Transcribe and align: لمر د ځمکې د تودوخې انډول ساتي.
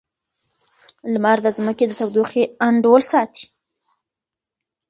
لمر 1.13 1.37
د 1.43 1.47
ځمکې 1.57 1.85
د 1.87 1.91
تودوخې 1.99 2.43
انډول 2.65 3.01
ساتي. 3.11 3.43